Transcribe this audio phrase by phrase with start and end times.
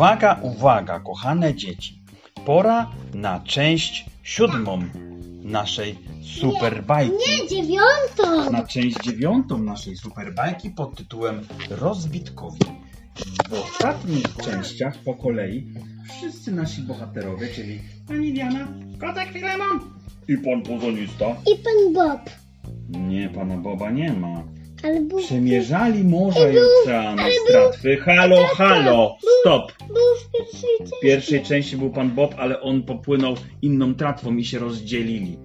[0.00, 2.02] Uwaga, uwaga, kochane dzieci.
[2.46, 4.82] Pora na część siódmą
[5.42, 5.98] naszej
[6.38, 7.12] super bajki.
[7.12, 8.52] Nie, dziewiątą!
[8.52, 12.66] Na część dziewiątą naszej super bajki pod tytułem Rozbitkowie.
[13.48, 15.74] W ostatnich częściach po kolei
[16.16, 18.68] wszyscy nasi bohaterowie, czyli pani Diana,
[19.00, 19.80] kotek Filemon
[20.28, 21.26] i pan pozonista.
[21.26, 22.30] I pan Bob.
[22.88, 24.44] Nie, pana Boba nie ma.
[25.18, 27.96] Przemierzali morza i oceany ale z był- tratwy.
[27.96, 29.72] Halo, halo, stop!
[29.88, 30.96] był w pierwszej części.
[30.96, 35.38] W pierwszej części był pan Bob, ale on popłynął inną tratwą i się rozdzielili.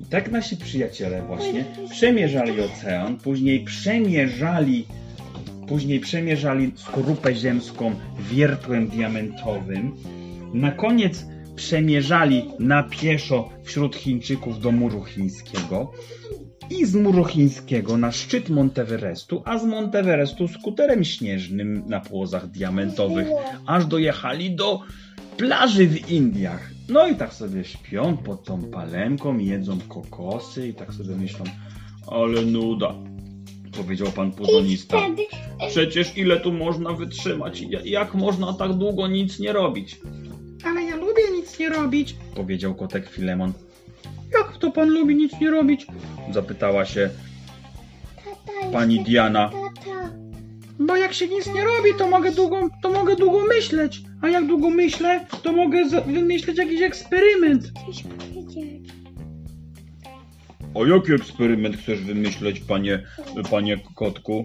[0.00, 4.86] I tak nasi przyjaciele właśnie przemierzali ocean, później przemierzali,
[5.68, 7.94] później przemierzali skorupę ziemską
[8.30, 9.92] wiertłem diamentowym.
[10.54, 15.92] Na koniec przemierzali na pieszo wśród Chińczyków do muru chińskiego
[16.70, 23.28] i z muru chińskiego na szczyt Monteverestu, a z Monteverestu skuterem śnieżnym na płozach diamentowych
[23.66, 24.80] aż dojechali do
[25.36, 26.70] plaży w Indiach.
[26.88, 31.44] No i tak sobie śpią pod tą palemką, jedzą kokosy i tak sobie myślą,
[32.06, 32.94] ale nuda,
[33.76, 34.98] powiedział pan puzonista.
[34.98, 35.22] Wtedy
[35.68, 37.60] Przecież ile tu można wytrzymać?
[37.60, 40.00] Ja- Jak można tak długo nic nie robić?
[40.64, 43.52] Ale ja lubię nic nie robić, powiedział kotek Filemon.
[44.56, 45.86] Jak to pan lubi nic nie robić?
[46.32, 47.10] Zapytała się
[48.24, 49.50] tata pani jeszcze- Diana.
[49.50, 50.10] Tata,
[50.78, 54.02] Bo jak się nic nie robi, to mogę długo, to mogę długo myśleć.
[54.22, 57.72] A jak długo myślę, to mogę za- wymyśleć jakiś eksperyment.
[57.86, 58.90] coś powiedzieć.
[60.74, 63.02] A jaki eksperyment chcesz wymyśleć, panie,
[63.50, 64.44] panie kotku?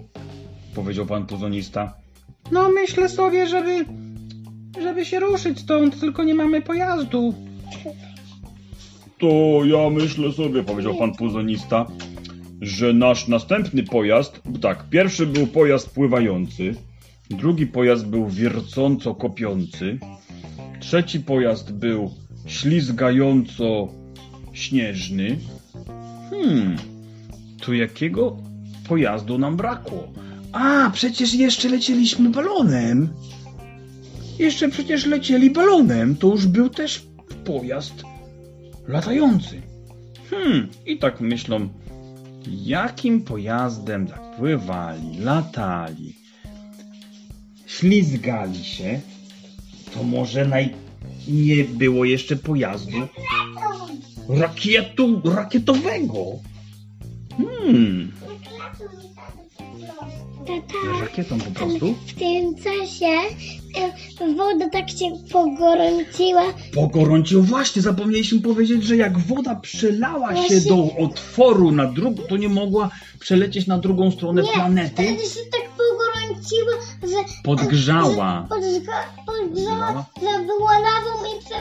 [0.76, 1.94] Powiedział pan puzonista.
[2.52, 3.86] No myślę sobie, żeby,
[4.82, 7.34] żeby się ruszyć stąd, tylko nie mamy pojazdu.
[9.22, 11.86] To ja myślę sobie, powiedział pan puzonista,
[12.62, 16.76] że nasz następny pojazd, tak, pierwszy był pojazd pływający,
[17.30, 20.00] drugi pojazd był wiercąco kopiący,
[20.80, 22.12] trzeci pojazd był
[22.46, 23.88] ślizgająco
[24.54, 25.38] śnieżny.
[26.30, 26.78] Hmm,
[27.66, 28.38] to jakiego
[28.88, 30.08] pojazdu nam brakło?
[30.52, 33.10] A, przecież jeszcze lecieliśmy balonem.
[34.40, 37.04] Jeszcze przecież lecieli balonem, to już był też
[37.46, 38.11] pojazd
[38.88, 39.62] latający.
[40.30, 41.70] Hmm, i tak myślą,
[42.48, 46.16] jakim pojazdem tak pływali, latali,
[47.66, 49.02] ślizgali się,
[49.94, 50.74] to może naj...
[51.28, 52.98] nie było jeszcze pojazdu
[54.30, 56.26] rakietu, rakietowego.
[57.38, 58.12] Hmm,
[60.48, 61.94] Tata, rakietą po prostu.
[62.08, 63.06] w tym czasie
[64.22, 66.42] e, woda tak się pogorąciła.
[66.74, 72.38] Pogorącił właśnie, zapomnieliśmy powiedzieć, że jak woda przelała się Właśnie- do otworu na drugą, to
[72.38, 74.92] nie mogła przelecieć na drugą stronę Nie, planety.
[74.94, 77.34] wtedy się tak pogorąciła, że...
[77.44, 78.46] Podgrzała.
[78.50, 80.06] Podgrza, podgrzała, Podgrzała?
[80.22, 81.56] że była lawą i, prze,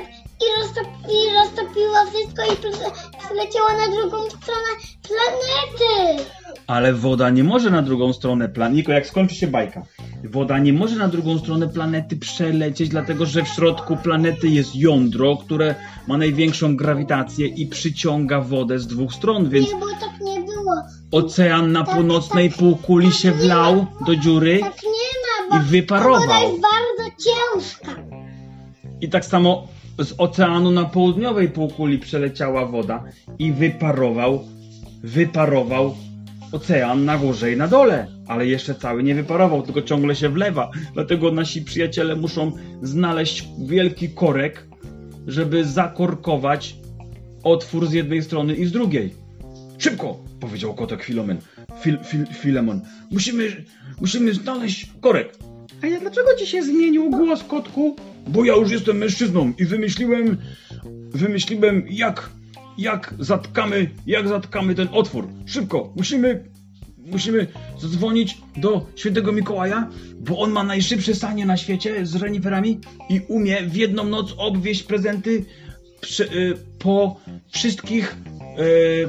[0.46, 2.90] i, roztop, i roztopiła wszystko i prze,
[3.24, 4.70] przeleciała na drugą stronę
[5.08, 6.24] planety.
[6.70, 8.76] Ale woda nie może na drugą stronę planety.
[8.76, 9.82] Niko, jak skończy się bajka.
[10.24, 15.36] Woda nie może na drugą stronę planety przelecieć, dlatego że w środku planety jest jądro,
[15.36, 15.74] które
[16.08, 20.74] ma największą grawitację i przyciąga wodę z dwóch stron, więc Nie, bo tak nie było.
[21.10, 26.42] ocean na północnej półkuli się wlał do dziury Tak nie ma, i bo woda wyparował.
[26.50, 28.02] jest bardzo ciężka.
[29.00, 33.04] I tak samo z oceanu na południowej półkuli przeleciała woda
[33.38, 34.44] i wyparował,
[35.02, 35.94] wyparował
[36.52, 38.06] ocean na górze i na dole.
[38.26, 40.70] Ale jeszcze cały nie wyparował, tylko ciągle się wlewa.
[40.94, 42.52] Dlatego nasi przyjaciele muszą
[42.82, 44.66] znaleźć wielki korek,
[45.26, 46.76] żeby zakorkować
[47.42, 49.14] otwór z jednej strony i z drugiej.
[49.78, 50.18] Szybko!
[50.40, 51.38] powiedział kotek Filomen.
[51.80, 52.80] Fil, fil, Filemon.
[53.10, 53.64] Musimy,
[54.00, 55.34] musimy znaleźć korek.
[55.82, 57.96] A ja dlaczego ci się zmienił głos, kotku?
[58.28, 60.36] Bo ja już jestem mężczyzną i wymyśliłem,
[61.10, 62.30] wymyśliłem jak,
[62.78, 65.28] jak zatkamy, jak zatkamy ten otwór.
[65.46, 66.44] Szybko, musimy,
[66.98, 67.46] musimy
[67.78, 69.88] zadzwonić do świętego Mikołaja,
[70.20, 72.78] bo on ma najszybsze sanie na świecie z reniferami
[73.08, 75.44] i umie w jedną noc obwieźć prezenty
[76.00, 78.16] przy, y, po wszystkich,
[78.58, 79.08] y,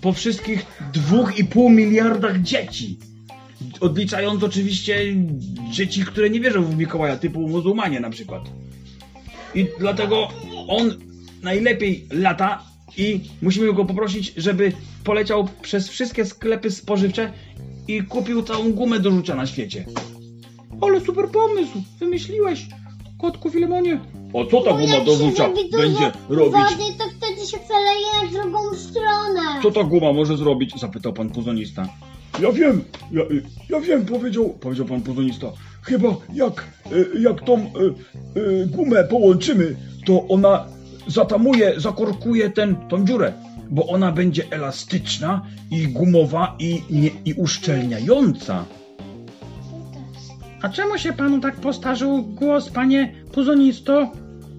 [0.00, 2.98] po wszystkich dwóch i pół miliardach dzieci.
[3.80, 4.98] Odliczając oczywiście
[5.70, 8.42] dzieci, które nie wierzą w Mikołaja, typu muzułmanie na przykład.
[9.54, 10.28] I dlatego
[10.68, 10.94] on
[11.42, 14.72] najlepiej lata i musimy go poprosić, żeby
[15.04, 17.32] poleciał przez wszystkie sklepy spożywcze
[17.88, 19.86] i kupił całą gumę do rzucia na świecie.
[20.80, 21.82] Ale super pomysł!
[22.00, 22.66] Wymyśliłeś,
[23.20, 24.00] kotku Filemonie.
[24.28, 26.52] A co ta Bo guma jak do się rzucia zrobi dużo będzie robić?
[26.52, 29.62] wody, to wtedy się przeleje na drugą stronę.
[29.62, 30.80] Co ta guma może zrobić?
[30.80, 31.88] Zapytał pan puzonista.
[32.42, 33.22] Ja wiem, ja,
[33.70, 35.46] ja wiem, powiedział, powiedział pan puzonista.
[35.82, 39.76] chyba jak, e, jak tą e, e, gumę połączymy,
[40.06, 40.66] to ona
[41.06, 43.32] zatamuje, zakorkuje ten, tą dziurę,
[43.70, 48.64] bo ona będzie elastyczna i gumowa i, nie, i uszczelniająca.
[50.62, 54.12] A czemu się panu tak postarzył głos, panie puzonisto?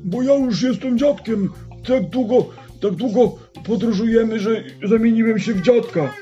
[0.03, 1.49] Bo ja już jestem dziadkiem.
[1.87, 2.45] Tak długo,
[2.81, 3.35] tak długo
[3.65, 6.13] podróżujemy, że zamieniłem się w dziadka.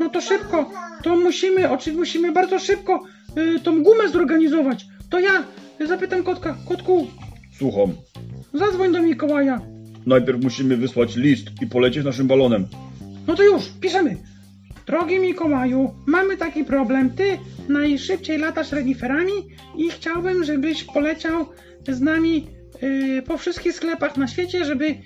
[0.00, 0.70] No to szybko,
[1.02, 3.02] to musimy, oczywiście musimy bardzo szybko
[3.38, 4.86] y, tą gumę zorganizować.
[5.10, 5.44] To ja
[5.86, 7.06] zapytam kotka, kotku,
[7.58, 7.92] Słucham.
[8.54, 9.60] Zadzwoń do Mikołaja.
[10.06, 12.66] Najpierw musimy wysłać list i polecieć naszym balonem.
[13.26, 14.16] No to już, piszemy.
[14.86, 17.10] Drogi Mikołaju, mamy taki problem.
[17.10, 19.32] Ty najszybciej latasz reniferami
[19.76, 21.46] i chciałbym, żebyś poleciał
[21.88, 22.46] z nami
[22.82, 24.96] y, po wszystkich sklepach na świecie, żeby y,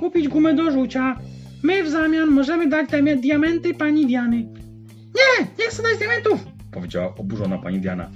[0.00, 1.16] kupić gumę do rzucia.
[1.62, 4.36] My w zamian możemy dać diam- diamenty pani Diany.
[5.16, 6.40] Nie, nie chcę dać diamentów,
[6.72, 8.10] Powiedziała oburzona pani Diana.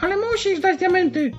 [0.00, 1.30] ale musisz dać diamenty.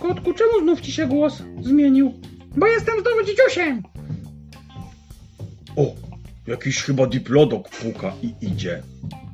[0.00, 2.14] Kotku, czemu znów ci się głos zmienił?
[2.56, 3.82] Bo jestem znowu dzidziusiem.
[5.76, 5.94] O,
[6.46, 8.82] jakiś chyba diplodok puka i idzie.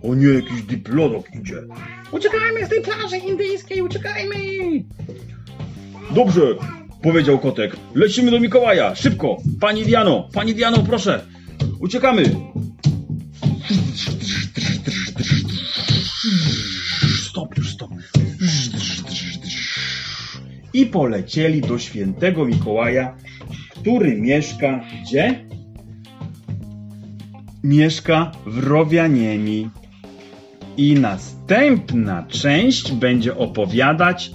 [0.03, 1.63] O nie, jakiś diplodok idzie.
[2.13, 4.35] Uciekajmy z tej plaży indyjskiej, uciekajmy!
[6.11, 6.43] Dobrze,
[7.03, 7.77] powiedział kotek.
[7.95, 9.37] Lecimy do Mikołaja, szybko.
[9.61, 11.27] Pani Diano, pani Diano, proszę.
[11.81, 12.23] Uciekamy.
[20.75, 23.17] I polecieli do świętego Mikołaja,
[23.71, 25.45] który mieszka gdzie?
[27.65, 29.71] Mieszka w Rowianiemi.
[30.77, 34.31] I następna część będzie opowiadać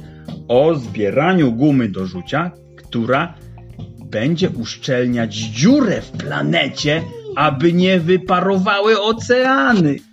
[0.48, 3.34] o zbieraniu gumy do rzucia, która
[4.06, 7.02] będzie uszczelniać dziurę w planecie,
[7.36, 10.09] aby nie wyparowały oceany.